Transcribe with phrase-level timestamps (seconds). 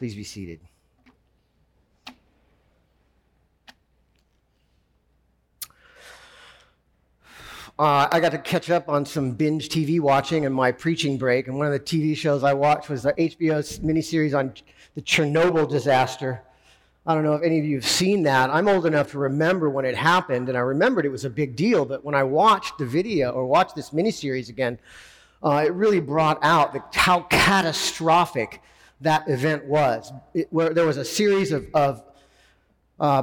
[0.00, 0.60] Please be seated.
[7.78, 11.48] Uh, I got to catch up on some binge TV watching in my preaching break,
[11.48, 14.54] and one of the TV shows I watched was the HBO miniseries on
[14.94, 16.44] the Chernobyl disaster.
[17.06, 18.48] I don't know if any of you have seen that.
[18.48, 21.56] I'm old enough to remember when it happened, and I remembered it was a big
[21.56, 21.84] deal.
[21.84, 24.78] But when I watched the video or watched this miniseries again,
[25.42, 28.62] uh, it really brought out the, how catastrophic
[29.00, 30.12] that event was.
[30.34, 32.02] It, where there was a series of, of
[32.98, 33.22] uh,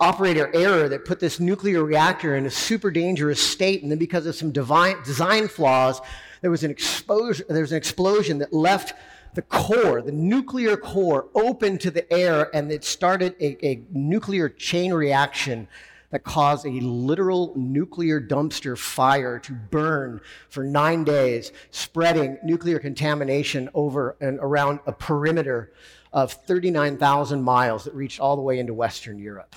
[0.00, 4.26] operator error that put this nuclear reactor in a super dangerous state, and then because
[4.26, 6.00] of some divine, design flaws,
[6.40, 7.46] there was an explosion.
[7.48, 8.94] There was an explosion that left
[9.34, 14.48] the core, the nuclear core, open to the air, and it started a, a nuclear
[14.48, 15.66] chain reaction
[16.14, 23.68] that caused a literal nuclear dumpster fire to burn for nine days, spreading nuclear contamination
[23.74, 25.72] over and around a perimeter
[26.12, 29.56] of 39,000 miles that reached all the way into Western Europe.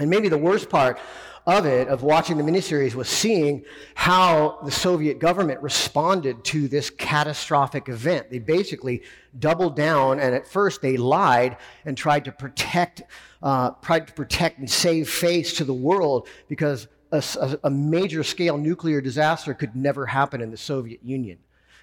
[0.00, 0.98] And maybe the worst part
[1.50, 6.90] of it, of watching the miniseries, was seeing how the Soviet government responded to this
[6.90, 8.30] catastrophic event.
[8.30, 9.02] They basically
[9.38, 13.02] doubled down, and at first they lied and tried to protect,
[13.42, 18.56] uh, tried to protect and save face to the world because a, a major scale
[18.56, 21.38] nuclear disaster could never happen in the Soviet Union.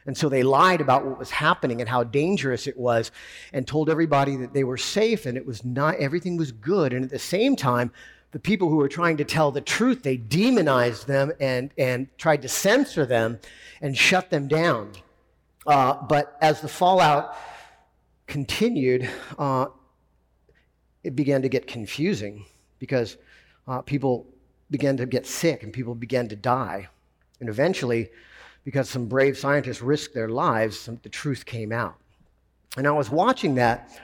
[0.06, 3.12] And so they lied about what was happening and how dangerous it was
[3.52, 6.94] and told everybody that they were safe and it was not, everything was good.
[6.94, 7.92] And at the same time,
[8.38, 12.40] the people who were trying to tell the truth, they demonized them and, and tried
[12.44, 13.40] to censor them
[13.82, 14.92] and shut them down.
[15.66, 17.36] Uh, but as the fallout
[18.28, 19.66] continued, uh,
[21.04, 22.46] it began to get confusing
[22.78, 23.18] because
[23.68, 24.28] uh, people
[24.70, 26.88] began to get sick and people began to die.
[27.40, 28.12] And eventually,
[28.64, 31.96] because some brave scientists risked their lives, some, the truth came out.
[32.78, 34.00] And I was watching that.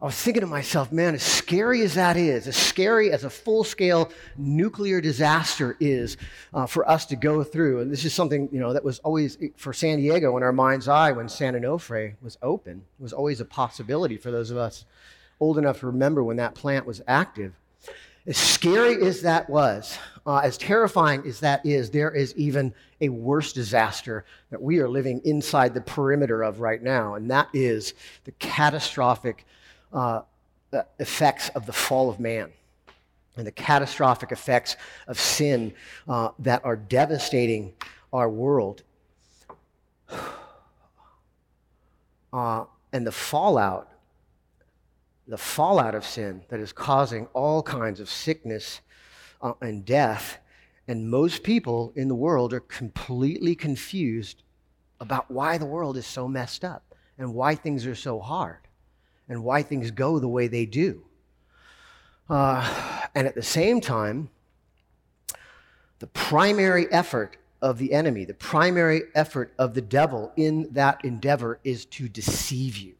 [0.00, 3.30] I was thinking to myself, man, as scary as that is, as scary as a
[3.30, 6.18] full scale nuclear disaster is
[6.52, 9.38] uh, for us to go through, and this is something you know that was always
[9.56, 13.46] for San Diego in our mind's eye when San Onofre was open, was always a
[13.46, 14.84] possibility for those of us
[15.40, 17.54] old enough to remember when that plant was active.
[18.26, 19.96] As scary as that was,
[20.26, 24.88] uh, as terrifying as that is, there is even a worse disaster that we are
[24.88, 29.46] living inside the perimeter of right now, and that is the catastrophic
[29.92, 30.22] uh,
[30.98, 32.50] effects of the fall of man
[33.36, 34.76] and the catastrophic effects
[35.06, 35.72] of sin
[36.08, 37.72] uh, that are devastating
[38.12, 38.82] our world.
[42.32, 43.88] Uh, and the fallout
[45.28, 48.80] the fallout of sin that is causing all kinds of sickness
[49.42, 50.38] uh, and death.
[50.88, 54.42] And most people in the world are completely confused
[55.00, 58.65] about why the world is so messed up and why things are so hard
[59.28, 61.02] and why things go the way they do.
[62.28, 62.68] Uh,
[63.14, 64.30] and at the same time,
[65.98, 71.58] the primary effort of the enemy, the primary effort of the devil in that endeavor
[71.64, 72.96] is to deceive you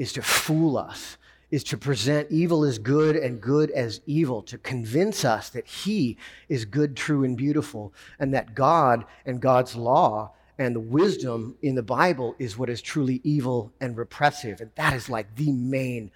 [0.00, 1.18] is to fool us,
[1.50, 6.16] is to present evil as good and good as evil, to convince us that He
[6.48, 11.74] is good, true, and beautiful, and that God and God's law and the wisdom in
[11.74, 14.60] the Bible is what is truly evil and repressive.
[14.60, 16.10] And that is like the main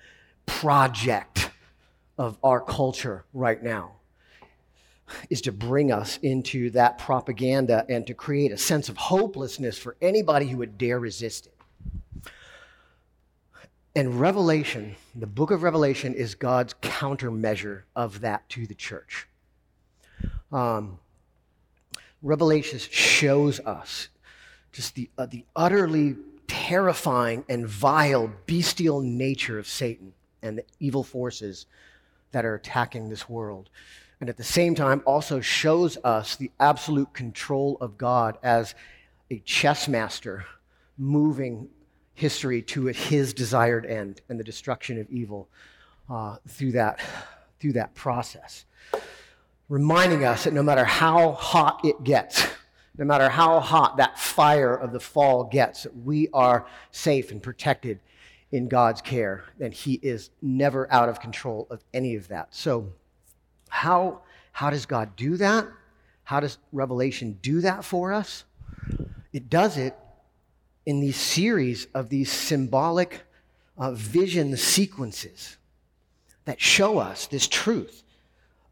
[0.44, 1.50] project
[2.18, 3.92] of our culture right now
[5.30, 9.96] is to bring us into that propaganda and to create a sense of hopelessness for
[10.02, 12.30] anybody who would dare resist it.
[13.96, 19.26] And Revelation, the book of Revelation, is God's countermeasure of that to the church.
[20.52, 20.98] Um,
[22.20, 24.08] Revelation shows us
[24.74, 26.16] just the, uh, the utterly
[26.48, 30.12] terrifying and vile, bestial nature of Satan
[30.42, 31.66] and the evil forces
[32.32, 33.70] that are attacking this world.
[34.20, 38.74] And at the same time, also shows us the absolute control of God as
[39.30, 40.44] a chess master
[40.98, 41.68] moving
[42.14, 45.48] history to his desired end and the destruction of evil
[46.10, 47.00] uh, through, that,
[47.60, 48.64] through that process.
[49.68, 52.46] Reminding us that no matter how hot it gets,
[52.96, 58.00] no matter how hot that fire of the fall gets, we are safe and protected
[58.52, 62.54] in God's care, and He is never out of control of any of that.
[62.54, 62.92] So,
[63.68, 64.20] how,
[64.52, 65.66] how does God do that?
[66.22, 68.44] How does Revelation do that for us?
[69.32, 69.96] It does it
[70.86, 73.22] in these series of these symbolic
[73.76, 75.56] uh, vision sequences
[76.44, 78.04] that show us this truth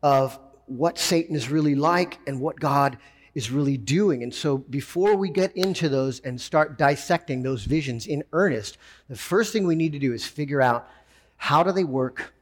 [0.03, 2.99] of what Satan is really like and what God
[3.35, 4.23] is really doing.
[4.23, 9.17] And so, before we get into those and start dissecting those visions in earnest, the
[9.17, 10.89] first thing we need to do is figure out
[11.37, 12.35] how do they work.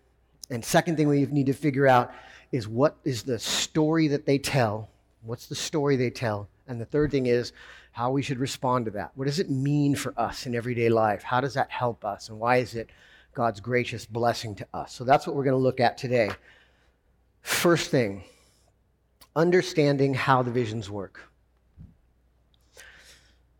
[0.51, 2.13] And second thing we need to figure out
[2.53, 4.89] is what is the story that they tell?
[5.23, 6.49] What's the story they tell?
[6.67, 7.53] And the third thing is
[7.93, 9.13] how we should respond to that.
[9.15, 11.23] What does it mean for us in everyday life?
[11.23, 12.29] How does that help us?
[12.29, 12.91] And why is it
[13.35, 14.93] God's gracious blessing to us?
[14.93, 16.31] So that's what we're going to look at today.
[17.43, 18.25] First thing,
[19.37, 21.31] understanding how the visions work.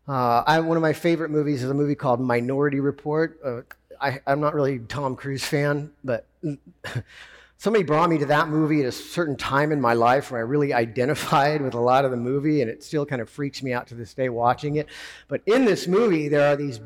[0.07, 3.39] Uh, I, one of my favorite movies is a movie called Minority Report.
[3.43, 3.61] Uh,
[4.01, 6.25] I, am not really a Tom Cruise fan, but
[7.57, 10.43] somebody brought me to that movie at a certain time in my life where I
[10.43, 13.71] really identified with a lot of the movie, and it still kind of freaks me
[13.71, 14.87] out to this day watching it.
[15.27, 16.79] But in this movie, there are these,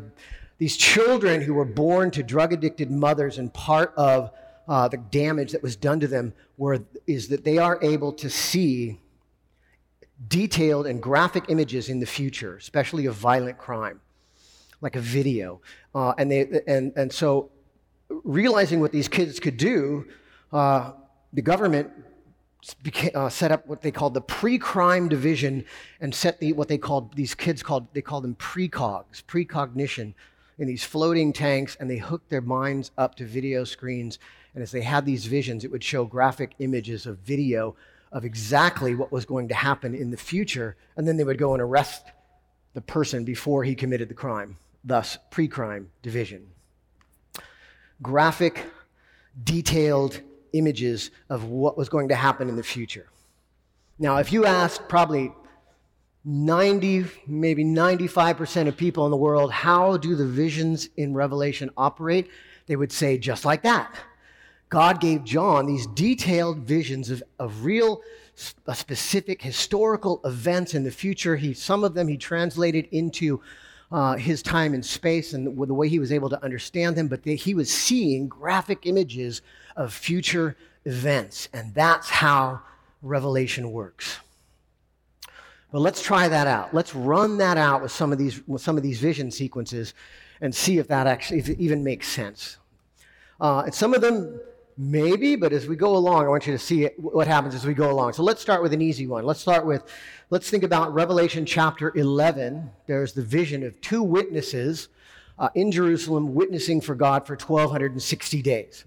[0.58, 4.32] these children who were born to drug addicted mothers, and part of
[4.68, 8.30] uh, the damage that was done to them were, is that they are able to
[8.30, 9.00] see
[10.28, 14.00] detailed and graphic images in the future, especially of violent crime,
[14.82, 15.62] like a video.
[15.94, 17.50] Uh, and, they, and, and so,
[18.24, 20.08] realizing what these kids could do,
[20.54, 20.92] uh,
[21.34, 21.90] the government
[22.82, 25.66] became, uh, set up what they called the pre-crime division
[26.00, 30.14] and set the, what they called these kids called they called them precogs, precognition,
[30.58, 34.20] in these floating tanks, and they hooked their minds up to video screens
[34.56, 37.76] and as they had these visions, it would show graphic images of video
[38.14, 40.78] of exactly what was going to happen in the future.
[40.96, 42.06] And then they would go and arrest
[42.74, 44.56] the person before he committed the crime,
[44.86, 46.48] thus, pre crime division.
[48.02, 48.66] Graphic,
[49.44, 50.22] detailed
[50.54, 53.10] images of what was going to happen in the future.
[54.00, 55.34] Now, if you ask probably
[56.24, 62.30] 90, maybe 95% of people in the world, how do the visions in Revelation operate?
[62.68, 63.94] They would say just like that.
[64.76, 68.02] God gave John these detailed visions of, of real,
[68.36, 71.38] specific historical events in the future.
[71.38, 73.40] He, some of them he translated into
[73.90, 77.08] uh, his time and space and the, the way he was able to understand them,
[77.08, 79.42] but he was seeing graphic images
[79.78, 81.48] of future events.
[81.54, 82.60] And that's how
[83.02, 84.18] Revelation works.
[85.72, 86.74] But let's try that out.
[86.74, 89.94] Let's run that out with some of these, with some of these vision sequences
[90.42, 92.58] and see if that actually if even makes sense.
[93.40, 94.38] Uh, and some of them
[94.78, 97.74] Maybe, but as we go along, I want you to see what happens as we
[97.74, 98.12] go along.
[98.12, 99.26] So let's start with an easy one.
[99.26, 99.84] Let's start with,
[100.30, 102.70] let's think about Revelation chapter 11.
[102.86, 104.90] There's the vision of two witnesses
[105.40, 108.84] uh, in Jerusalem witnessing for God for 1,260 days.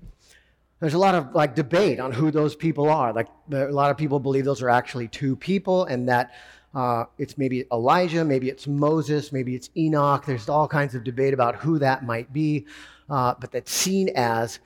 [0.80, 3.12] There's a lot of like debate on who those people are.
[3.12, 6.34] Like a lot of people believe those are actually two people, and that
[6.74, 10.24] uh, it's maybe Elijah, maybe it's Moses, maybe it's Enoch.
[10.24, 12.66] There's all kinds of debate about who that might be,
[13.10, 14.60] uh, but that's seen as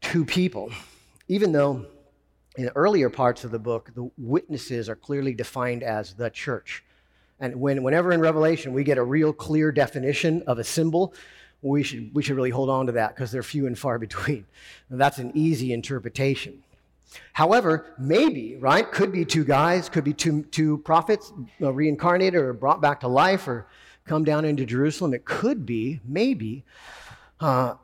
[0.00, 0.70] two people,
[1.28, 1.86] even though
[2.56, 6.82] in earlier parts of the book, the witnesses are clearly defined as the church.
[7.38, 11.12] And when, whenever in Revelation we get a real clear definition of a symbol,
[11.62, 14.46] we should, we should really hold on to that because they're few and far between.
[14.90, 16.62] And that's an easy interpretation.
[17.32, 18.90] However, maybe, right?
[18.90, 21.32] Could be two guys, could be two, two prophets
[21.62, 23.66] uh, reincarnated or brought back to life or
[24.06, 25.14] come down into Jerusalem.
[25.14, 26.64] It could be, maybe.
[27.38, 27.74] Uh,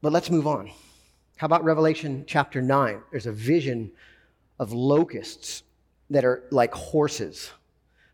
[0.00, 0.70] but let's move on.
[1.42, 3.02] How about Revelation chapter 9?
[3.10, 3.90] There's a vision
[4.60, 5.64] of locusts
[6.08, 7.50] that are like horses.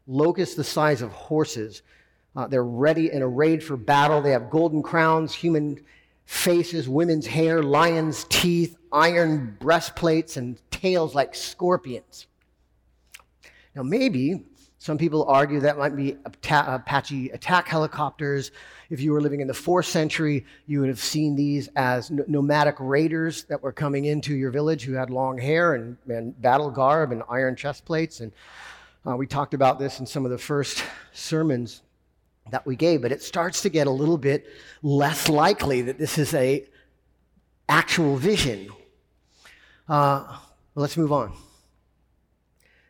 [0.06, 1.82] Locusts the size of horses.
[2.34, 4.22] Uh, they're ready and arrayed for battle.
[4.22, 5.84] They have golden crowns, human
[6.24, 12.28] faces, women's hair, lions' teeth, iron breastplates, and tails like scorpions.
[13.74, 14.46] Now, maybe
[14.78, 18.52] some people argue that might be Apache attack helicopters.
[18.90, 22.76] If you were living in the fourth century, you would have seen these as nomadic
[22.78, 27.10] raiders that were coming into your village who had long hair and, and battle garb
[27.10, 28.20] and iron chest plates.
[28.20, 28.30] And
[29.04, 31.82] uh, we talked about this in some of the first sermons
[32.50, 34.46] that we gave, but it starts to get a little bit
[34.82, 36.64] less likely that this is a
[37.68, 38.70] actual vision.
[39.88, 40.38] Uh,
[40.76, 41.32] let's move on.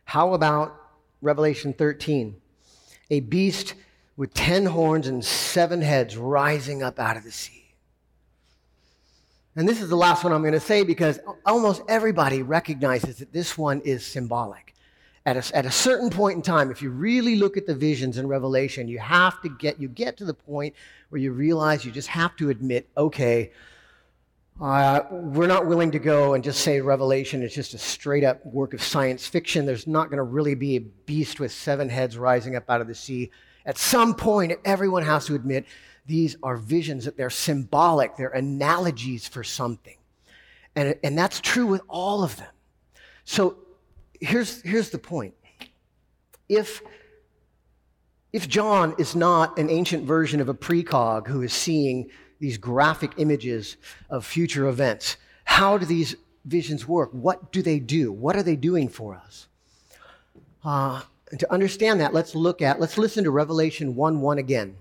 [0.05, 0.78] How about
[1.21, 2.35] Revelation 13.
[3.11, 3.73] A beast
[4.15, 7.59] with ten horns and seven heads rising up out of the sea.
[9.55, 13.33] And this is the last one I'm going to say because almost everybody recognizes that
[13.33, 14.73] this one is symbolic.
[15.25, 18.17] at a, at a certain point in time, if you really look at the visions
[18.17, 20.75] in Revelation, you have to get, you get to the point
[21.09, 23.51] where you realize you just have to admit, okay,
[24.61, 28.45] uh, we're not willing to go and just say Revelation is just a straight up
[28.45, 29.65] work of science fiction.
[29.65, 32.87] There's not going to really be a beast with seven heads rising up out of
[32.87, 33.31] the sea.
[33.65, 35.65] At some point, everyone has to admit
[36.05, 39.95] these are visions, that they're symbolic, they're analogies for something.
[40.75, 42.51] And, and that's true with all of them.
[43.23, 43.59] So
[44.19, 45.35] here's, here's the point.
[46.49, 46.81] If,
[48.33, 52.09] if John is not an ancient version of a precog who is seeing
[52.39, 53.77] these graphic images
[54.09, 56.15] of future events, how do these
[56.45, 57.09] visions work?
[57.11, 58.11] What do they do?
[58.11, 59.47] What are they doing for us?
[60.63, 61.01] Uh,
[61.37, 64.75] to understand that, let's look at, let's listen to Revelation 1 1 again.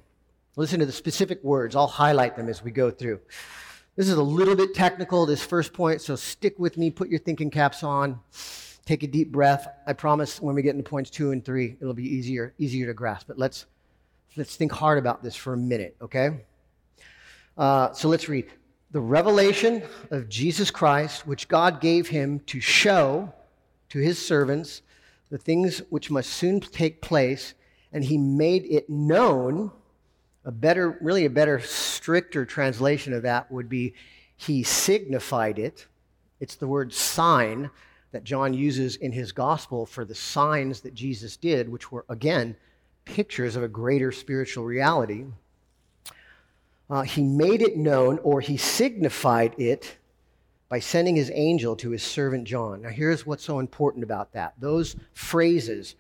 [0.57, 1.77] Listen to the specific words.
[1.77, 3.21] I'll highlight them as we go through.
[3.97, 7.19] This is a little bit technical, this first point, so stick with me, put your
[7.19, 8.21] thinking caps on.
[8.87, 9.69] Take a deep breath.
[9.87, 12.95] I promise when we get into points two and three, it'll be easier, easier to
[12.95, 13.27] grasp.
[13.29, 13.67] But let's,
[14.37, 16.31] let's think hard about this for a minute, okay?
[17.59, 18.47] Uh, so let's read.
[18.93, 23.35] The revelation of Jesus Christ, which God gave him to show
[23.91, 24.81] to his servants
[25.29, 27.53] the things which must soon take place,
[27.93, 29.73] and he made it known.
[30.45, 33.95] A better, really, a better, stricter translation of that would be
[34.37, 35.87] he signified it.
[36.41, 37.71] It's the word sign
[38.12, 42.57] that John uses in his gospel for the signs that Jesus did, which were, again,
[43.05, 45.27] pictures of a greater spiritual reality.
[46.90, 49.99] Uh, he made it known or he signified it
[50.68, 52.83] by sending his angel to his servant John.
[52.83, 55.95] Now, here's what's so important about that those phrases,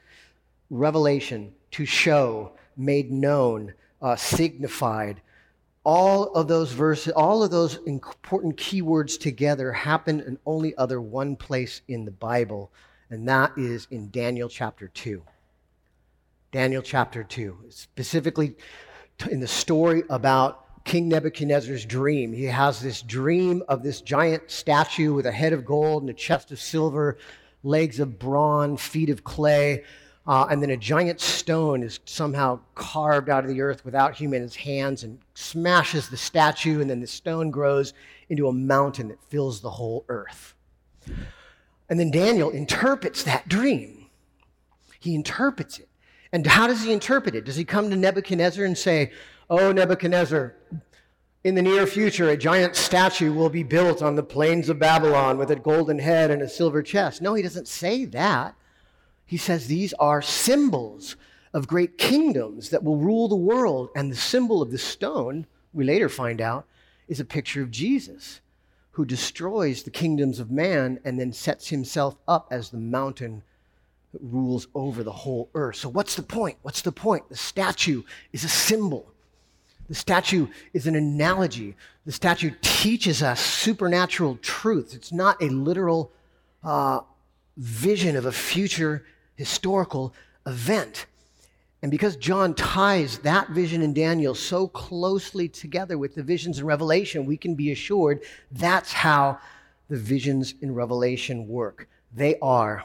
[0.70, 5.20] revelation, to show, made known, uh, signified,
[5.84, 11.34] all of those verses, all of those important keywords together happen in only other one
[11.34, 12.70] place in the Bible,
[13.10, 15.22] and that is in Daniel chapter 2.
[16.52, 18.54] Daniel chapter 2, specifically
[19.30, 22.32] in the story about King Nebuchadnezzar's dream.
[22.32, 26.14] He has this dream of this giant statue with a head of gold and a
[26.14, 27.18] chest of silver,
[27.62, 29.84] legs of bronze, feet of clay.
[30.26, 34.48] Uh, and then a giant stone is somehow carved out of the earth without human
[34.48, 37.92] hands and smashes the statue, and then the stone grows
[38.30, 40.54] into a mountain that fills the whole earth.
[41.90, 44.06] And then Daniel interprets that dream.
[45.00, 45.88] He interprets it.
[46.32, 47.44] And how does he interpret it?
[47.44, 49.12] Does he come to Nebuchadnezzar and say,
[49.50, 50.54] Oh, Nebuchadnezzar,
[51.42, 55.38] in the near future, a giant statue will be built on the plains of Babylon
[55.38, 57.22] with a golden head and a silver chest?
[57.22, 58.54] No, he doesn't say that.
[59.24, 61.16] He says these are symbols
[61.54, 63.88] of great kingdoms that will rule the world.
[63.96, 66.66] And the symbol of the stone, we later find out,
[67.06, 68.42] is a picture of Jesus,
[68.90, 73.42] who destroys the kingdoms of man and then sets himself up as the mountain
[74.12, 75.76] that rules over the whole earth.
[75.76, 76.58] So, what's the point?
[76.60, 77.30] What's the point?
[77.30, 78.02] The statue
[78.32, 79.14] is a symbol.
[79.88, 81.74] The statue is an analogy.
[82.04, 84.94] The statue teaches us supernatural truths.
[84.94, 86.12] It's not a literal
[86.62, 87.00] uh,
[87.56, 89.04] vision of a future
[89.36, 90.14] historical
[90.46, 91.06] event.
[91.80, 96.66] And because John ties that vision in Daniel so closely together with the visions in
[96.66, 99.38] Revelation, we can be assured that's how
[99.88, 101.88] the visions in Revelation work.
[102.14, 102.84] They are,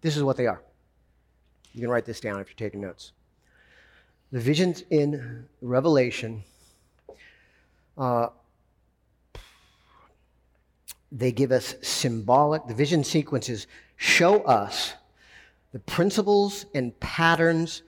[0.00, 0.62] this is what they are.
[1.72, 3.12] You can write this down if you're taking notes.
[4.34, 6.42] The visions in Revelation,
[7.96, 8.30] uh,
[11.12, 14.94] they give us symbolic, the vision sequences show us
[15.70, 17.82] the principles and patterns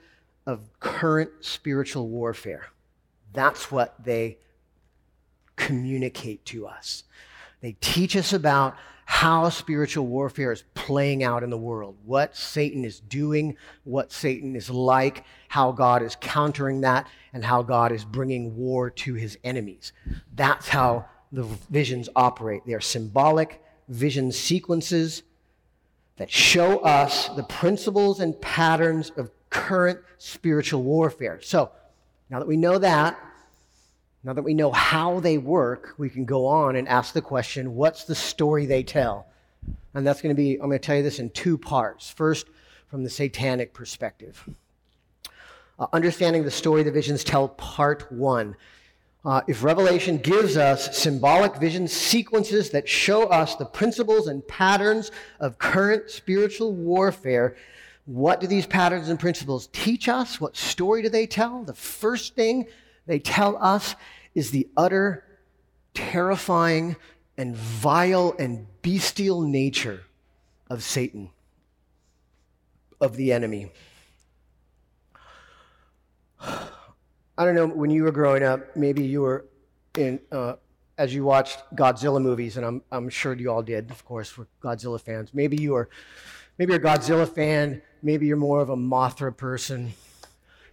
[0.45, 2.67] of current spiritual warfare.
[3.33, 4.37] That's what they
[5.57, 7.03] communicate to us.
[7.59, 8.77] They teach us about
[9.09, 14.53] how spiritual warfare is playing out in the world, what Satan is doing, what Satan
[14.53, 19.37] is like, how God is countering that, and how God is bringing war to his
[19.45, 19.93] enemies.
[20.35, 22.63] That's how the visions operate.
[22.65, 25.23] They are symbolic vision sequences
[26.17, 31.39] that show us the principles and patterns of current spiritual warfare.
[31.41, 31.71] So,
[32.29, 33.17] now that we know that,
[34.23, 37.75] now that we know how they work, we can go on and ask the question
[37.75, 39.27] what's the story they tell?
[39.93, 42.09] And that's going to be, I'm going to tell you this in two parts.
[42.09, 42.47] First,
[42.87, 44.47] from the satanic perspective.
[45.79, 48.55] Uh, understanding the story the visions tell, part one.
[49.25, 55.11] Uh, if Revelation gives us symbolic vision sequences that show us the principles and patterns
[55.39, 57.55] of current spiritual warfare,
[58.05, 60.39] what do these patterns and principles teach us?
[60.39, 61.63] What story do they tell?
[61.63, 62.67] The first thing
[63.07, 63.95] they tell us
[64.35, 65.23] is the utter,
[65.93, 66.95] terrifying,
[67.37, 70.03] and vile and bestial nature
[70.69, 71.31] of Satan.
[72.99, 73.71] of the enemy.
[76.39, 79.45] I don't know, when you were growing up, maybe you were
[79.95, 80.55] in, uh,
[80.97, 84.47] as you watched Godzilla movies, and I'm, I'm sure you all did, of course, we're
[84.61, 85.33] Godzilla fans.
[85.33, 85.89] Maybe you were,
[86.57, 89.93] maybe you're a Godzilla fan, maybe you're more of a Mothra person,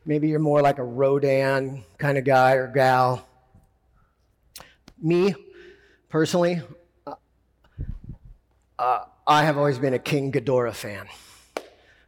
[0.05, 3.27] maybe you're more like a Rodan kind of guy or gal.
[5.01, 5.35] Me,
[6.09, 6.61] personally,
[7.07, 7.15] uh,
[8.79, 11.07] uh, I have always been a King Ghidorah fan.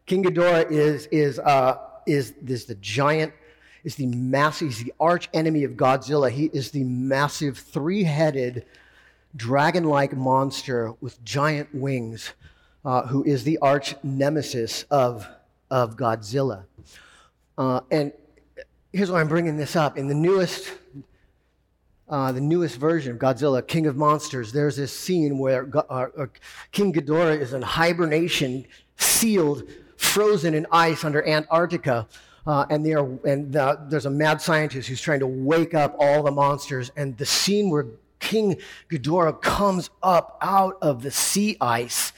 [0.06, 3.32] King Ghidorah is, is, uh, is, is the giant
[3.86, 6.28] is the massive, he's the arch enemy of Godzilla.
[6.28, 8.66] He is the massive three headed
[9.36, 12.32] dragon like monster with giant wings,
[12.84, 15.28] uh, who is the arch nemesis of,
[15.70, 16.64] of Godzilla.
[17.58, 18.12] Uh, and
[18.92, 19.96] here's why I'm bringing this up.
[19.96, 20.72] In the newest,
[22.08, 26.26] uh, the newest version of Godzilla, King of Monsters, there's this scene where uh, uh,
[26.72, 32.06] King Ghidorah is in hibernation, sealed, frozen in ice under Antarctica.
[32.46, 36.22] Uh, and, are, and the, there's a mad scientist who's trying to wake up all
[36.22, 36.92] the monsters.
[36.96, 37.86] And the scene where
[38.20, 38.56] King
[38.90, 42.12] Ghidorah comes up out of the sea ice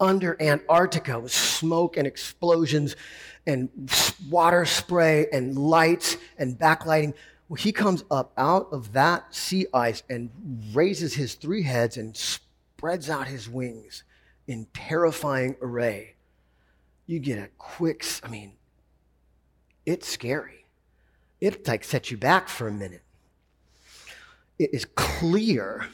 [0.00, 2.96] under Antarctica with smoke and explosions
[3.46, 3.68] and
[4.30, 7.14] water spray and lights and backlighting.
[7.48, 10.30] Well, he comes up out of that sea ice and
[10.72, 14.02] raises his three heads and spreads out his wings
[14.46, 16.14] in terrifying array.
[17.06, 18.52] You get a quick, I mean,
[19.84, 20.64] it's scary.
[21.40, 23.02] It like sets you back for a minute.
[24.58, 25.88] It is clear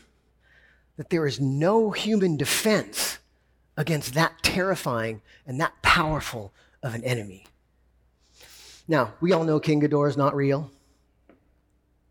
[0.96, 3.18] that there is no human defense
[3.76, 6.52] against that terrifying and that powerful
[6.82, 7.44] of an enemy.
[8.88, 10.70] Now, we all know King Ghidorah is not real,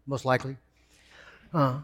[0.07, 0.57] most likely.
[1.53, 1.79] Uh,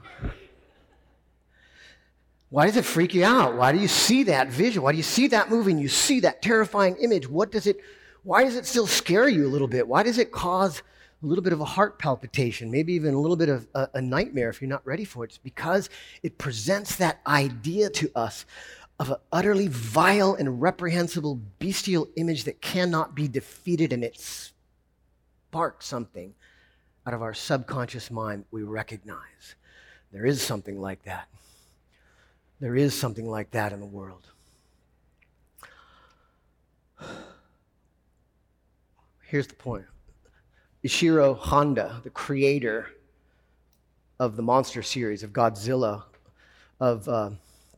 [2.49, 3.57] why does it freak you out?
[3.57, 4.83] Why do you see that vision?
[4.83, 7.27] Why do you see that movie and you see that terrifying image?
[7.27, 7.77] What does it
[8.23, 9.87] why does it still scare you a little bit?
[9.87, 10.81] Why does it cause
[11.21, 14.01] a little bit of a heart palpitation, maybe even a little bit of a, a
[14.01, 15.29] nightmare if you're not ready for it?
[15.31, 15.89] It's because
[16.23, 18.45] it presents that idea to us
[18.99, 25.85] of an utterly vile and reprehensible bestial image that cannot be defeated, and it sparks
[25.85, 26.33] something
[27.05, 29.55] out of our subconscious mind we recognize.
[30.11, 31.27] There is something like that.
[32.59, 34.27] There is something like that in the world.
[39.27, 39.85] Here's the point
[40.85, 42.87] Ishiro Honda, the creator
[44.19, 46.03] of the monster series, of Godzilla,
[46.79, 47.31] of uh,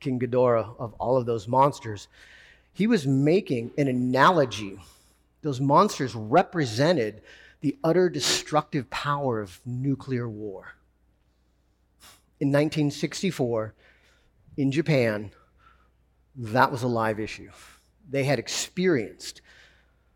[0.08, 2.08] King Ghidorah, of all of those monsters,
[2.72, 4.80] he was making an analogy.
[5.41, 7.22] Those monsters represented
[7.60, 10.76] the utter destructive power of nuclear war.
[12.39, 13.74] In 1964,
[14.56, 15.32] in Japan,
[16.38, 17.50] that was a live issue.
[18.10, 19.41] They had experienced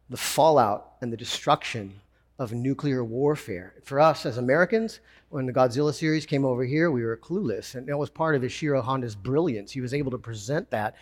[0.10, 2.00] the fallout and the destruction
[2.42, 3.76] of nuclear warfare.
[3.84, 5.00] For us as Americans,
[5.30, 7.76] when the Godzilla series came over here, we were clueless.
[7.76, 9.72] And that was part of Ishiro Honda's brilliance.
[9.72, 10.96] He was able to present that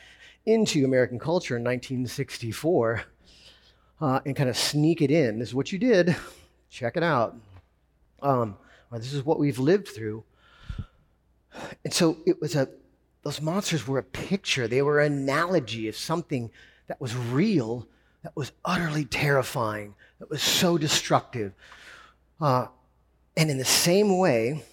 [0.45, 3.03] into American culture in 1964
[4.01, 5.39] uh, and kind of sneak it in.
[5.39, 6.13] This is what you did.
[6.69, 7.37] Check it out.
[8.21, 8.57] Um,
[8.91, 10.25] this is what we've lived through.
[11.85, 12.67] And so it was a,
[13.23, 16.51] those monsters were a picture, they were an analogy of something
[16.87, 17.87] that was real
[18.23, 21.53] that was utterly terrifying, that was so destructive.
[22.41, 22.67] Uh,
[23.37, 24.63] and in the same way,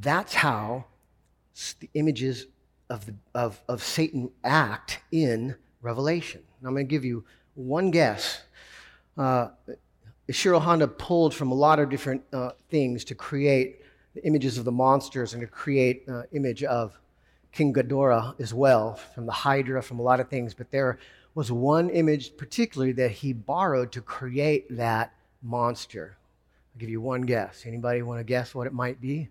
[0.00, 0.86] that's how
[1.80, 2.46] the images
[2.90, 6.42] of, the, of, of Satan act in Revelation.
[6.64, 8.42] I'm going to give you one guess.
[9.16, 9.48] Uh,
[10.42, 13.82] Honda pulled from a lot of different uh, things to create
[14.14, 16.98] the images of the monsters and to create uh, image of
[17.56, 20.52] King Ghidorah as well, from the Hydra, from a lot of things.
[20.52, 20.98] But there
[21.34, 26.18] was one image particularly that he borrowed to create that monster.
[26.74, 27.64] I'll give you one guess.
[27.64, 29.30] Anybody want to guess what it might be?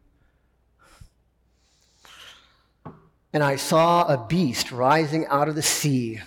[3.31, 6.19] And I saw a beast rising out of the sea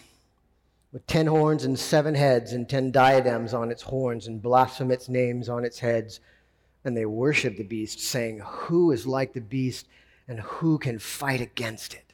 [0.93, 5.49] with ten horns and seven heads and ten diadems on its horns and blasphemous names
[5.49, 6.21] on its heads.
[6.85, 9.89] And they worshiped the beast, saying, Who is like the beast?
[10.29, 12.13] And who can fight against it?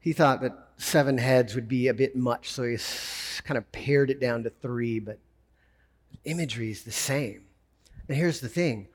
[0.00, 2.78] He thought that seven heads would be a bit much, so he
[3.44, 5.18] kind of pared it down to three, but
[6.24, 7.42] imagery is the same.
[8.08, 8.88] And here's the thing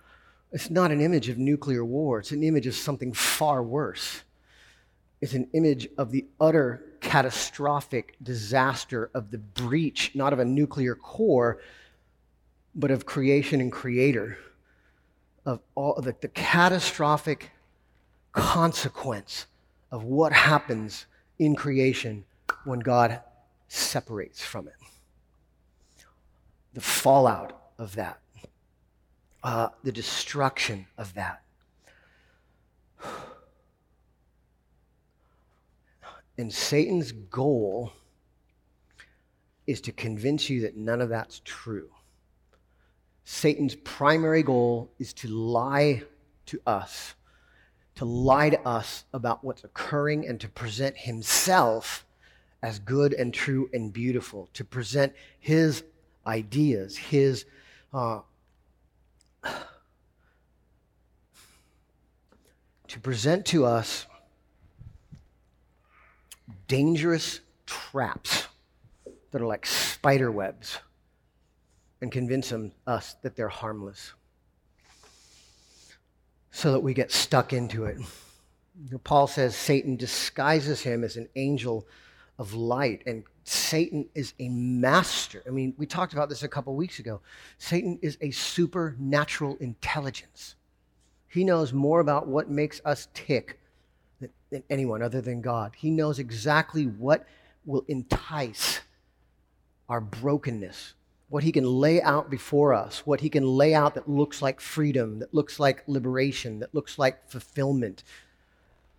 [0.51, 4.23] it's not an image of nuclear war, it's an image of something far worse.
[5.21, 10.93] It's an image of the utter catastrophic disaster of the breach, not of a nuclear
[10.93, 11.61] core,
[12.75, 14.37] but of creation and creator
[15.45, 17.51] of all the, the catastrophic
[18.31, 19.45] consequence
[19.91, 21.05] of what happens
[21.39, 22.25] in creation
[22.63, 23.21] when God
[23.67, 24.73] separates from it.
[26.73, 28.19] The fallout of that,
[29.43, 31.41] uh, the destruction of that.
[36.37, 37.93] And Satan's goal
[39.67, 41.89] is to convince you that none of that's true.
[43.25, 46.03] Satan's primary goal is to lie
[46.45, 47.15] to us,
[47.95, 52.05] to lie to us about what's occurring and to present himself
[52.61, 55.83] as good and true and beautiful, to present his
[56.27, 57.45] ideas, his
[57.93, 58.19] uh,
[62.87, 64.05] to present to us
[66.67, 68.47] dangerous traps
[69.31, 70.77] that are like spider webs
[72.05, 74.13] and convince them, us that they're harmless
[76.51, 77.97] so that we get stuck into it.
[79.03, 81.87] Paul says Satan disguises him as an angel
[82.37, 85.41] of light, and Satan is a master.
[85.47, 87.21] I mean, we talked about this a couple weeks ago.
[87.57, 90.53] Satan is a supernatural intelligence.
[91.27, 93.59] He knows more about what makes us tick
[94.21, 95.73] than, than anyone other than God.
[95.75, 97.25] He knows exactly what
[97.65, 98.81] will entice
[99.89, 100.93] our brokenness,
[101.29, 104.61] what he can lay out before us, what he can lay out that looks like
[104.61, 108.03] freedom, that looks like liberation, that looks like fulfillment.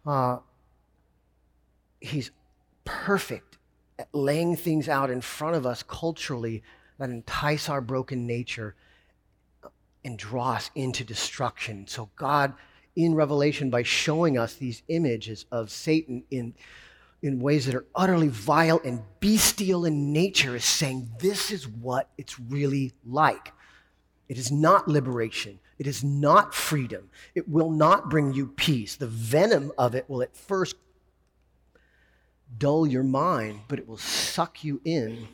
[0.04, 0.38] Uh,
[2.00, 2.30] he's
[2.84, 3.58] perfect
[3.98, 6.62] at laying things out in front of us culturally
[6.98, 8.74] that entice our broken nature
[10.04, 11.86] and draw us into destruction.
[11.86, 12.54] So, God,
[12.94, 16.54] in Revelation, by showing us these images of Satan in
[17.22, 22.10] in ways that are utterly vile and bestial in nature is saying this is what
[22.18, 23.52] it's really like.
[24.28, 25.58] It is not liberation.
[25.78, 27.10] It is not freedom.
[27.34, 28.96] It will not bring you peace.
[28.96, 30.76] The venom of it will at first
[32.58, 35.28] dull your mind, but it will suck you in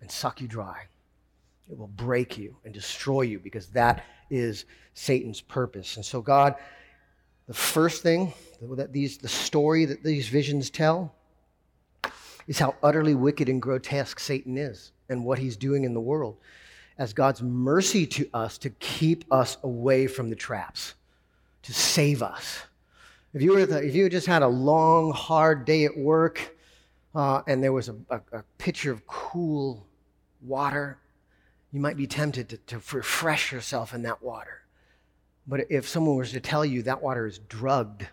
[0.00, 0.82] and suck you dry.
[1.70, 5.96] It will break you and destroy you because that is Satan's purpose.
[5.96, 6.54] And so, God,
[7.46, 11.14] the first thing that these, the story that these visions tell
[12.46, 16.36] is how utterly wicked and grotesque Satan is and what he's doing in the world
[16.98, 20.94] as God's mercy to us to keep us away from the traps,
[21.62, 22.62] to save us.
[23.34, 26.56] If you, were the, if you just had a long, hard day at work
[27.14, 29.86] uh, and there was a, a, a pitcher of cool
[30.40, 30.98] water,
[31.72, 34.62] you might be tempted to, to refresh yourself in that water.
[35.46, 38.06] But if someone was to tell you that water is drugged,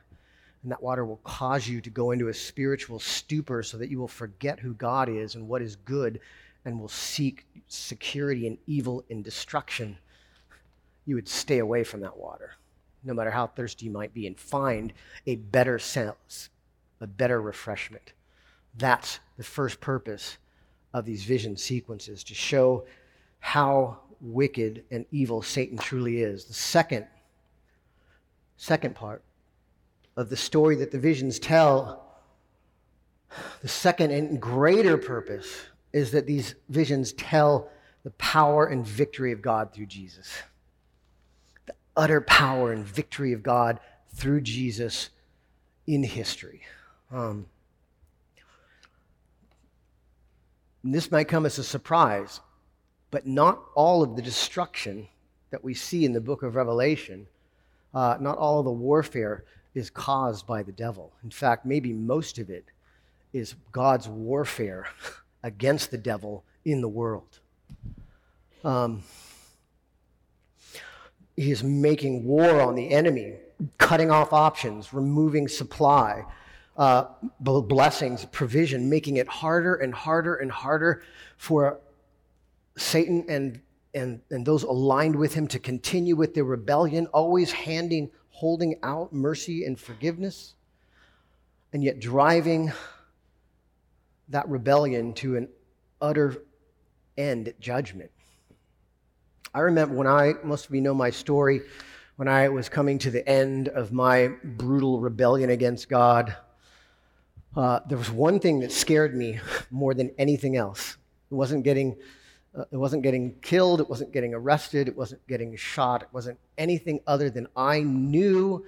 [0.64, 4.00] and that water will cause you to go into a spiritual stupor so that you
[4.00, 6.22] will forget who God is and what is good
[6.64, 9.98] and will seek security and evil and destruction.
[11.06, 12.52] You would stay away from that water,
[13.04, 14.94] no matter how thirsty you might be, and find
[15.28, 16.50] a better sense,
[17.02, 18.14] a better refreshment.
[18.78, 20.38] That's the first purpose
[20.94, 22.86] of these vision sequences to show
[23.40, 26.46] how wicked and evil Satan truly is.
[26.46, 27.06] The second,
[28.56, 29.22] second part
[30.16, 32.04] of the story that the visions tell,
[33.62, 35.48] the second and greater purpose
[35.92, 37.70] is that these visions tell
[38.04, 40.32] the power and victory of God through Jesus.
[41.66, 43.80] The utter power and victory of God
[44.14, 45.10] through Jesus
[45.88, 46.62] in history.
[47.12, 47.48] Um,
[50.84, 52.42] this might come as a surprise,
[53.10, 55.08] but not all of the destruction
[55.52, 57.28] that we see in the book of Revelation,
[57.94, 59.46] uh, not all of the warfare
[59.76, 61.12] is caused by the devil.
[61.24, 62.66] In fact, maybe most of it
[63.32, 64.88] is God's warfare
[65.44, 67.40] against the devil in the world.
[68.64, 69.04] Um,
[71.36, 73.36] he is making war on the enemy,
[73.78, 76.24] cutting off options, removing supply,
[76.78, 77.06] uh,
[77.40, 81.04] blessings, provision, making it harder and harder and harder
[81.38, 81.80] for
[82.78, 83.60] Satan and,
[83.94, 88.12] and, and those aligned with him to continue with their rebellion, always handing
[88.44, 90.56] holding out mercy and forgiveness,
[91.72, 92.74] and yet driving
[94.28, 95.48] that rebellion to an
[96.02, 96.44] utter
[97.18, 98.12] end at judgment.
[99.54, 101.62] I remember when I, most of you know my story,
[102.18, 106.36] when I was coming to the end of my brutal rebellion against God,
[107.56, 109.40] uh, there was one thing that scared me
[109.72, 110.98] more than anything else.
[111.32, 111.96] It wasn't getting
[112.58, 116.38] uh, it wasn't getting killed, it wasn't getting arrested, it wasn't getting shot, it wasn't
[116.58, 118.66] anything other than I knew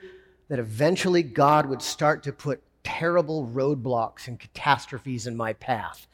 [0.47, 6.07] that eventually God would start to put terrible roadblocks and catastrophes in my path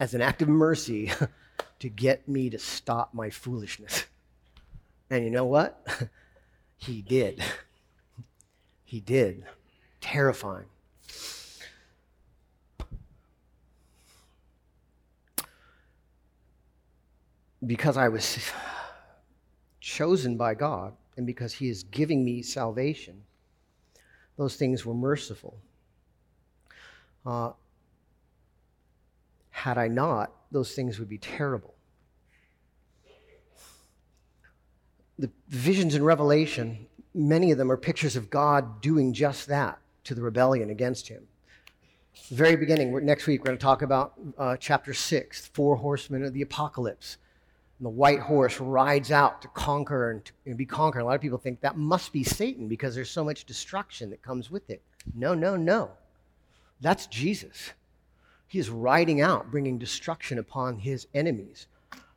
[0.00, 1.10] as an act of mercy
[1.78, 4.04] to get me to stop my foolishness.
[5.10, 5.86] And you know what?
[6.76, 7.42] he did.
[8.84, 9.46] He did.
[10.02, 10.66] Terrifying.
[17.66, 18.38] Because I was
[19.80, 23.22] chosen by God and because He is giving me salvation,
[24.36, 25.56] those things were merciful.
[27.24, 27.52] Uh,
[29.50, 31.74] had I not, those things would be terrible.
[35.18, 40.14] The visions in Revelation, many of them are pictures of God doing just that to
[40.14, 41.28] the rebellion against Him.
[42.30, 46.32] Very beginning, next week, we're going to talk about uh, chapter 6, four horsemen of
[46.32, 47.18] the apocalypse.
[47.82, 51.00] And the white horse rides out to conquer and, to, and be conquered.
[51.00, 54.22] A lot of people think that must be Satan because there's so much destruction that
[54.22, 54.80] comes with it.
[55.16, 55.90] No, no, no.
[56.80, 57.72] That's Jesus.
[58.46, 61.66] He is riding out, bringing destruction upon his enemies.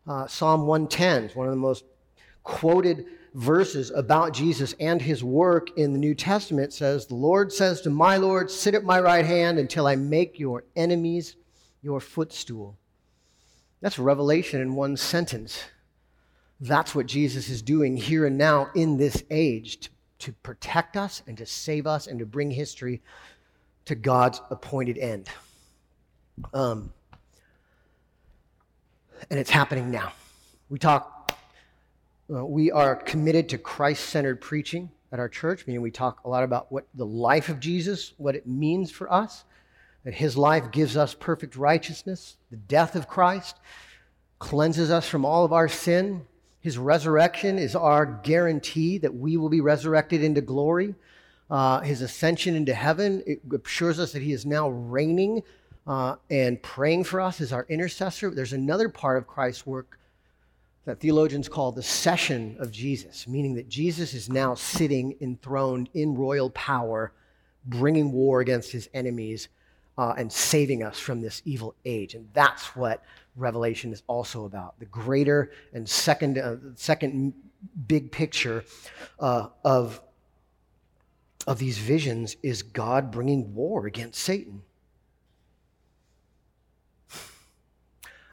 [0.07, 1.83] Uh, Psalm 110 is one of the most
[2.43, 7.81] quoted verses about Jesus and his work in the New Testament says, The Lord says
[7.81, 11.37] to my Lord, Sit at my right hand until I make your enemies
[11.81, 12.77] your footstool.
[13.85, 15.63] That's revelation in one sentence.
[16.59, 21.21] That's what Jesus is doing here and now in this age to, to protect us
[21.27, 23.03] and to save us and to bring history
[23.85, 25.29] to God's appointed end.
[26.51, 26.93] Um,
[29.29, 30.13] and it's happening now.
[30.67, 31.37] We talk,
[32.33, 36.27] uh, we are committed to Christ centered preaching at our church, meaning we talk a
[36.27, 39.43] lot about what the life of Jesus, what it means for us,
[40.05, 43.57] that his life gives us perfect righteousness, the death of Christ
[44.39, 46.25] cleanses us from all of our sin.
[46.59, 50.93] His resurrection is our guarantee that we will be resurrected into glory.
[51.49, 55.41] Uh, his ascension into heaven it assures us that he is now reigning
[55.87, 58.29] uh, and praying for us as our intercessor.
[58.29, 59.99] There's another part of Christ's work
[60.85, 66.13] that theologians call the session of Jesus, meaning that Jesus is now sitting enthroned in
[66.13, 67.11] royal power,
[67.65, 69.47] bringing war against his enemies
[69.97, 72.15] uh, and saving us from this evil age.
[72.15, 73.03] And that's what
[73.35, 77.33] Revelation is also about the greater and second, uh, second
[77.87, 78.63] big picture
[79.19, 80.01] uh, of,
[81.47, 84.61] of these visions is God bringing war against Satan.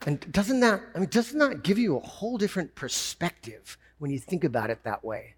[0.05, 4.19] And doesn't that, I mean, doesn't that give you a whole different perspective when you
[4.19, 5.35] think about it that way?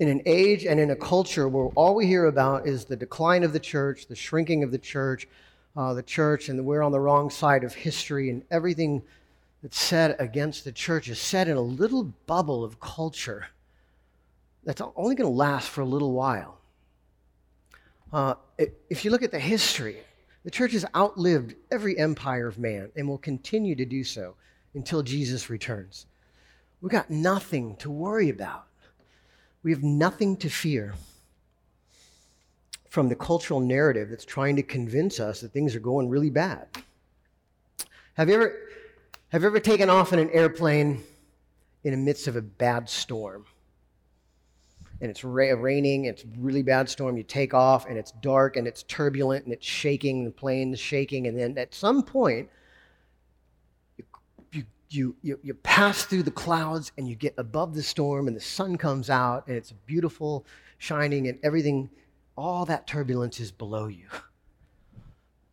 [0.00, 3.44] In an age and in a culture where all we hear about is the decline
[3.44, 5.28] of the church, the shrinking of the church,
[5.76, 9.02] uh, the church, and we're on the wrong side of history, and everything
[9.62, 13.48] that's said against the church is said in a little bubble of culture
[14.64, 16.56] that's only going to last for a little while.
[18.10, 18.36] Uh,
[18.88, 19.98] if you look at the history,
[20.44, 24.34] the church has outlived every empire of man and will continue to do so
[24.72, 26.06] until Jesus returns.
[26.80, 28.64] We've got nothing to worry about.
[29.62, 30.94] We have nothing to fear
[32.88, 36.66] from the cultural narrative that's trying to convince us that things are going really bad.
[38.14, 38.56] Have you ever,
[39.28, 41.02] have you ever taken off in an airplane
[41.84, 43.44] in the midst of a bad storm?
[45.00, 47.16] and it's ra- raining, it's really bad storm.
[47.16, 51.26] You take off, and it's dark, and it's turbulent, and it's shaking, the plane's shaking,
[51.26, 52.48] and then at some point,
[54.90, 58.40] you, you, you, pass through the clouds, and you get above the storm, and the
[58.40, 60.44] sun comes out, and it's beautiful,
[60.78, 61.88] shining, and everything,
[62.36, 64.06] all that turbulence is below you.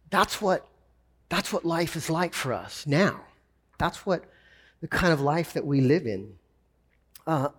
[0.10, 0.67] That's what,
[1.30, 3.21] that's what life is like for us now.
[3.78, 4.26] That's what
[4.82, 6.34] the kind of life that we live in.
[7.26, 7.50] Uh,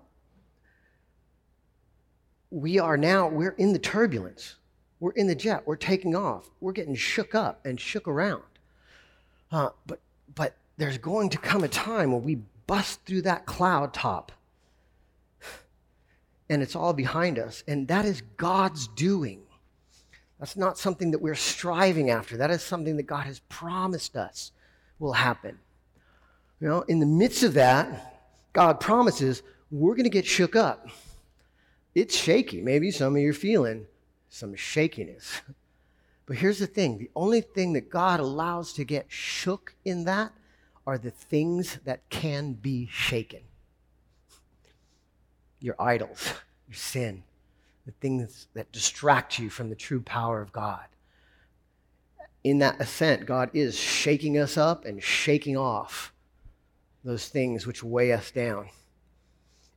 [2.50, 4.56] we are now, we're in the turbulence.
[5.00, 5.62] We're in the jet.
[5.66, 6.48] We're taking off.
[6.60, 8.42] We're getting shook up and shook around.
[9.52, 10.00] Uh, but,
[10.34, 14.32] but there's going to come a time when we bust through that cloud top
[16.48, 17.62] and it's all behind us.
[17.68, 19.42] And that is God's doing.
[20.38, 22.38] That's not something that we're striving after.
[22.38, 24.52] That is something that God has promised us
[24.98, 25.58] will happen.
[26.60, 30.88] You know, in the midst of that, God promises we're going to get shook up
[31.98, 32.60] it's shaky.
[32.62, 33.86] Maybe some of you are feeling
[34.28, 35.40] some shakiness.
[36.26, 40.30] But here's the thing the only thing that God allows to get shook in that
[40.88, 43.40] are the things that can be shaken
[45.61, 46.33] your idols,
[46.66, 47.22] your sin,
[47.85, 50.87] the things that distract you from the true power of God.
[52.42, 56.14] In that ascent, God is shaking us up and shaking off
[57.05, 58.70] those things which weigh us down.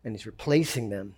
[0.06, 1.16] And He's replacing them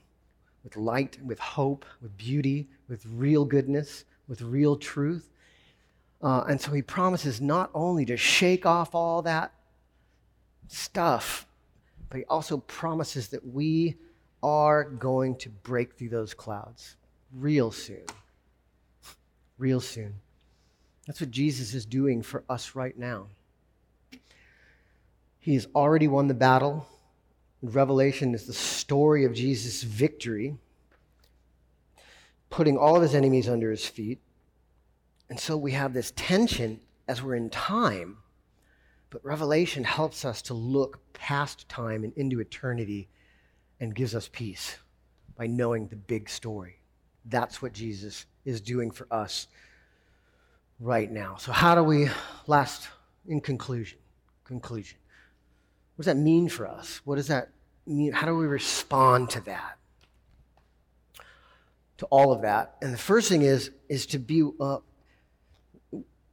[0.64, 5.30] with light, with hope, with beauty, with real goodness, with real truth.
[6.20, 9.54] Uh, and so he promises not only to shake off all that
[10.68, 11.46] stuff,
[12.10, 13.96] but he also promises that we
[14.42, 16.96] are going to break through those clouds
[17.34, 18.04] real soon.
[19.58, 20.16] Real soon.
[21.08, 23.28] That's what Jesus is doing for us right now.
[25.40, 26.88] He has already won the battle.
[27.62, 30.56] Revelation is the story of Jesus' victory,
[32.50, 34.20] putting all of his enemies under his feet.
[35.30, 38.18] And so we have this tension as we're in time,
[39.14, 43.08] but Revelation helps us to look past time and into eternity
[43.80, 44.78] and gives us peace
[45.38, 46.80] by knowing the big story.
[47.26, 49.48] That's what Jesus is doing for us
[50.80, 51.36] right now.
[51.36, 52.10] So, how do we,
[52.48, 52.90] last,
[53.28, 54.00] in conclusion,
[54.46, 54.98] conclusion,
[55.96, 57.00] what does that mean for us?
[57.06, 57.50] What does that
[57.86, 58.14] mean?
[58.14, 59.78] How do we respond to that?
[61.98, 62.78] To all of that.
[62.82, 64.80] And the first thing is, is to be uh,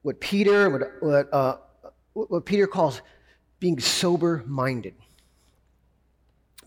[0.00, 1.56] what Peter, what, what, uh,
[2.12, 3.02] what Peter calls
[3.58, 4.94] being sober minded.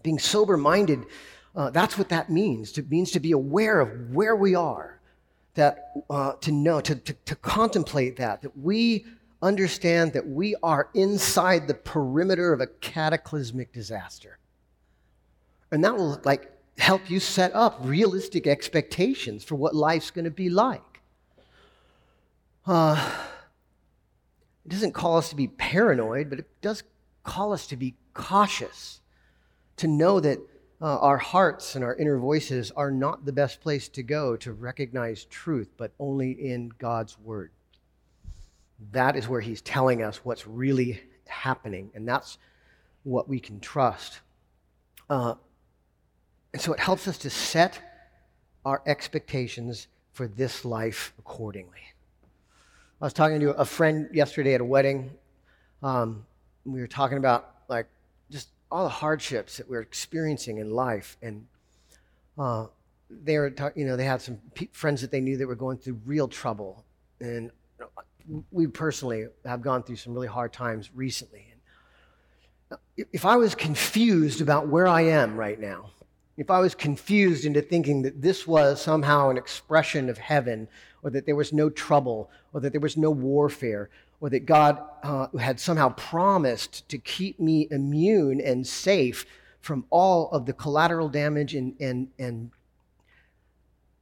[0.01, 1.05] Being sober minded,
[1.55, 2.77] uh, that's what that means.
[2.77, 4.99] It means to be aware of where we are,
[5.55, 9.05] that uh, to know, to, to, to contemplate that, that we
[9.41, 14.37] understand that we are inside the perimeter of a cataclysmic disaster.
[15.71, 20.31] And that will like help you set up realistic expectations for what life's going to
[20.31, 21.01] be like.
[22.65, 23.11] Uh,
[24.65, 26.83] it doesn't call us to be paranoid, but it does
[27.23, 29.01] call us to be cautious,
[29.77, 30.39] to know that
[30.81, 34.53] uh, our hearts and our inner voices are not the best place to go to
[34.53, 37.51] recognize truth, but only in God's Word.
[38.91, 42.37] That is where He's telling us what's really happening, and that's
[43.03, 44.19] what we can trust.
[45.09, 45.35] Uh,
[46.53, 47.79] and so it helps us to set
[48.65, 51.92] our expectations for this life accordingly.
[53.03, 55.11] I was talking to a friend yesterday at a wedding.
[55.83, 56.25] Um,
[56.63, 57.87] we were talking about like
[58.31, 61.45] just all the hardships that we're experiencing in life, and
[62.39, 62.67] uh,
[63.09, 65.79] they were, you know, they had some pe- friends that they knew that were going
[65.79, 66.85] through real trouble,
[67.19, 67.51] and
[68.53, 71.53] we personally have gone through some really hard times recently.
[72.71, 72.79] And
[73.11, 75.89] if I was confused about where I am right now,
[76.37, 80.67] if I was confused into thinking that this was somehow an expression of heaven,
[81.03, 84.81] or that there was no trouble, or that there was no warfare, or that God
[85.03, 89.25] uh, had somehow promised to keep me immune and safe
[89.59, 92.51] from all of the collateral damage and, and, and,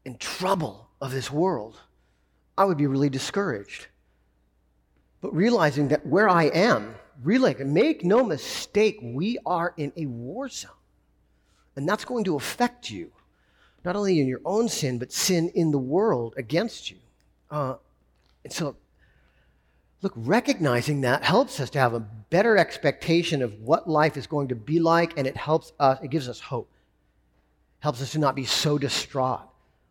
[0.05, 1.79] and trouble of this world,
[2.57, 3.87] I would be really discouraged.
[5.21, 10.49] But realizing that where I am, really, make no mistake, we are in a war
[10.49, 10.71] zone.
[11.75, 13.11] And that's going to affect you,
[13.85, 16.97] not only in your own sin, but sin in the world against you.
[17.49, 17.75] Uh,
[18.43, 18.75] and so,
[20.01, 24.49] look, recognizing that helps us to have a better expectation of what life is going
[24.49, 26.69] to be like, and it helps us, it gives us hope.
[27.79, 29.41] Helps us to not be so distraught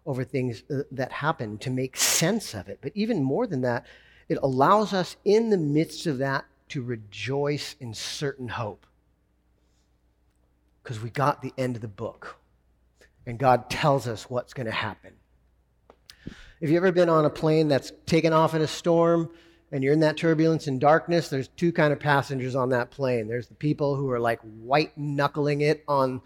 [0.07, 2.79] over things uh, that happen, to make sense of it.
[2.81, 3.87] But even more than that,
[4.29, 8.87] it allows us in the midst of that to rejoice in certain hope
[10.91, 12.37] because we got the end of the book.
[13.25, 15.13] And God tells us what's going to happen.
[16.61, 19.31] Have you ever been on a plane that's taken off in a storm
[19.71, 21.29] and you're in that turbulence and darkness?
[21.29, 23.29] There's two kind of passengers on that plane.
[23.29, 26.23] There's the people who are like white knuckling it on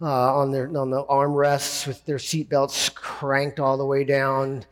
[0.00, 4.64] uh, on their on the armrests with their seatbelts cranked all the way down.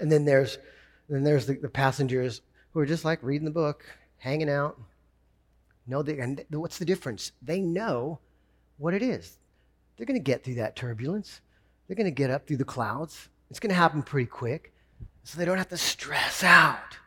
[0.00, 0.58] And then there's
[1.08, 2.40] then there's the, the passengers
[2.72, 3.84] who are just like reading the book,
[4.16, 4.76] hanging out,
[5.88, 7.32] no, they, and what's the difference?
[7.42, 8.20] They know
[8.76, 9.38] what it is.
[9.96, 11.40] They're going to get through that turbulence.
[11.86, 13.28] They're going to get up through the clouds.
[13.50, 14.72] It's going to happen pretty quick,
[15.24, 16.98] so they don't have to stress out.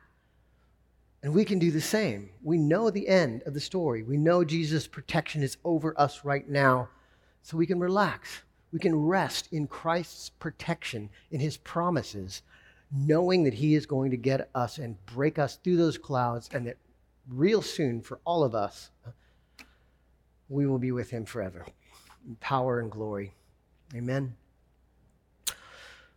[1.23, 2.31] And we can do the same.
[2.43, 4.01] We know the end of the story.
[4.01, 6.89] We know Jesus' protection is over us right now,
[7.43, 8.41] so we can relax.
[8.73, 12.41] We can rest in Christ's protection, in his promises,
[12.91, 16.65] knowing that he is going to get us and break us through those clouds and
[16.65, 16.77] that
[17.27, 18.89] real soon for all of us,
[20.49, 21.65] we will be with him forever
[22.27, 23.33] in power and glory.
[23.95, 24.35] Amen.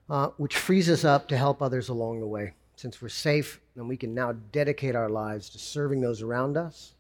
[0.08, 2.52] Uh, which frees us up to help others along the way.
[2.76, 6.94] Since we're safe, then we can now dedicate our lives to serving those around us,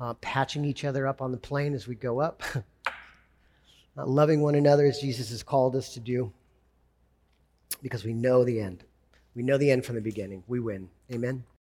[0.00, 2.42] uh, patching each other up on the plane as we go up,
[2.86, 6.32] uh, loving one another as Jesus has called us to do,
[7.82, 8.84] because we know the end.
[9.34, 10.42] We know the end from the beginning.
[10.48, 10.88] We win.
[11.12, 11.44] Amen.